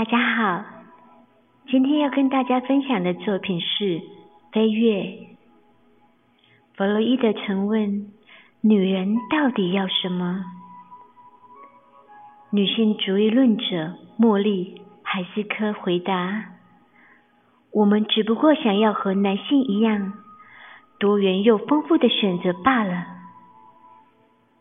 [0.00, 0.64] 大家好，
[1.68, 3.84] 今天要跟大家分享的作品是
[4.50, 5.02] 《飞跃》。
[6.74, 8.10] 弗洛伊德曾问：
[8.62, 10.42] 女人到底要什么？
[12.48, 16.46] 女性主义论者莫莉海斯科回答：
[17.70, 20.14] 我们只不过想要和男性一样
[20.98, 23.06] 多元又丰富的选择罢了。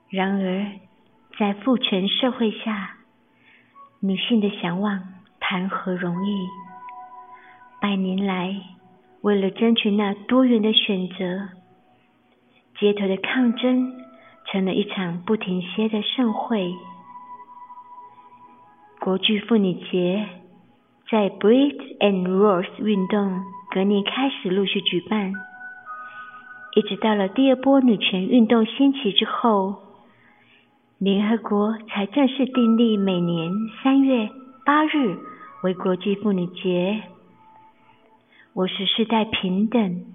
[0.10, 0.66] 然而，
[1.40, 2.98] 在父权社会下，
[4.02, 5.02] 女性的向往。
[5.50, 6.48] 谈何容易？
[7.81, 8.55] 百年来，
[9.21, 11.49] 为了争取那多元的选择，
[12.80, 13.91] 街头的抗争
[14.45, 16.71] 成了一场不停歇的盛会。
[18.99, 20.27] 国际妇女节
[21.09, 25.34] 在 Brit and Rose 运动隔年开始陆续举办，
[26.76, 29.77] 一直到了第二波女权运动兴起之后，
[30.99, 33.52] 联合国才正式订立每年
[33.84, 34.29] 三月
[34.63, 35.18] 八日。
[35.62, 37.04] 为国际妇女节，
[38.54, 40.05] 我是世代平等，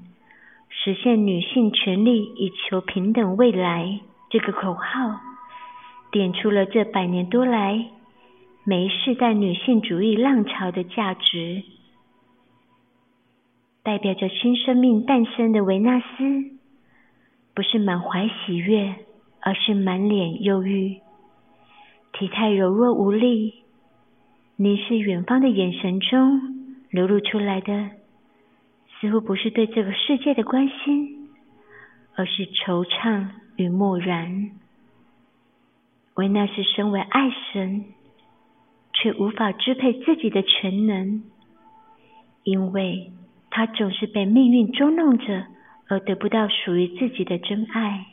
[0.71, 4.01] 实现女性权利以求平等未来
[4.31, 5.21] 这个口号，
[6.11, 7.91] 点出了这百年多来
[8.65, 11.63] 每世代女性主义浪潮的价值。
[13.83, 16.07] 代表着新生命诞生的维纳斯，
[17.55, 18.95] 不是满怀喜悦，
[19.43, 21.01] 而是满脸忧郁，
[22.15, 23.64] 体态柔弱无力。
[24.57, 26.41] 凝视远方的眼神中
[26.91, 27.91] 流露出来的，
[29.01, 31.29] 似乎不是对这个世界的关心，
[32.15, 34.53] 而是惆怅与漠然。
[36.15, 37.85] 维纳斯身为爱神，
[38.93, 41.25] 却无法支配自己的全能，
[42.45, 43.11] 因为
[43.51, 45.47] 他总是被命运捉弄着，
[45.89, 48.07] 而得不到属于自己的真爱。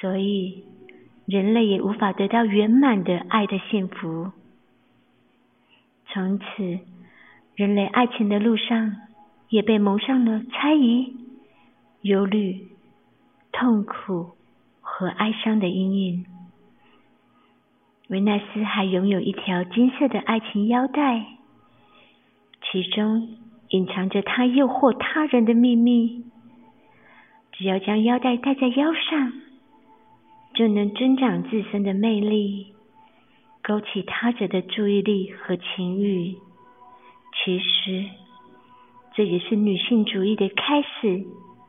[0.00, 0.64] 所以，
[1.26, 4.32] 人类也无法得到圆满的爱的幸福。
[6.12, 6.80] 从此，
[7.54, 8.96] 人类爱情的路上
[9.48, 11.14] 也被蒙上了猜疑、
[12.02, 12.66] 忧虑、
[13.52, 14.30] 痛苦
[14.80, 16.26] 和哀伤的阴影。
[18.08, 21.26] 维纳斯还拥有一条金色的爱情腰带，
[22.72, 23.28] 其中
[23.68, 26.24] 隐藏着他诱惑他人的秘密。
[27.52, 29.32] 只要将腰带戴在腰上，
[30.54, 32.74] 就能增长自身的魅力。
[33.70, 36.34] 勾起他者的注意力和情欲，
[37.36, 38.04] 其实
[39.14, 41.24] 这也是女性主义的开始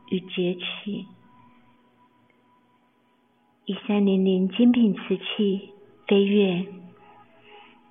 [0.09, 1.05] 与崛起。
[3.65, 5.69] 一三零零精品瓷器
[6.07, 6.65] 飞跃，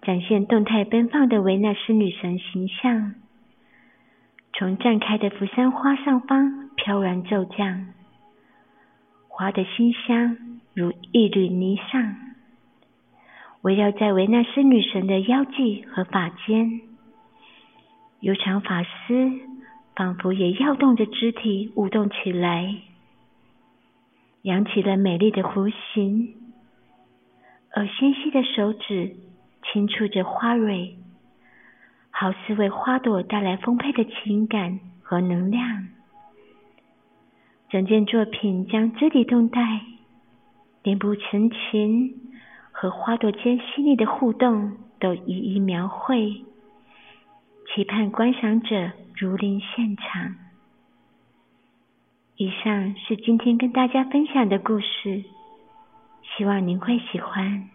[0.03, 3.15] 展现动态奔放的维纳斯女神形象，
[4.55, 7.87] 从绽开的扶桑花上方飘然骤降，
[9.29, 10.37] 花的馨香
[10.75, 12.30] 如一缕霓裳。
[13.63, 16.81] 围绕在维纳斯女神的腰际和发间，
[18.21, 18.89] 悠长发丝
[19.95, 22.75] 仿佛也摇动着肢体舞动起来，
[24.43, 26.35] 扬起了美丽的弧形，
[27.75, 29.15] 而纤细的手指
[29.63, 30.97] 轻触着花蕊，
[32.11, 35.89] 好似为花朵带来丰沛的情感和能量。
[37.69, 39.83] 整件作品将肢体动态、
[40.83, 42.20] 脸部神情。
[42.81, 46.43] 和花朵间细腻的互动都一一描绘，
[47.67, 50.35] 期盼观赏者如临现场。
[52.37, 55.23] 以上是今天跟大家分享的故事，
[56.23, 57.69] 希望您会喜欢。